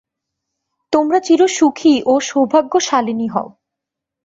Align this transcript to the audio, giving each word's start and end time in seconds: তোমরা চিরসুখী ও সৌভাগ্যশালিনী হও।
তোমরা 0.93 1.19
চিরসুখী 1.19 1.93
ও 2.05 2.13
সৌভাগ্যশালিনী 2.19 3.27
হও। 3.27 3.47